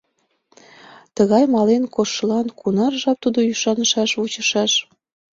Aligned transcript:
Тыгай 1.15 1.43
мален 1.53 1.83
коштшылан 1.95 2.47
кунар 2.59 2.93
жап 3.01 3.17
тудо 3.23 3.39
ӱшанышаш, 3.51 4.11
вучышаш? 4.19 4.73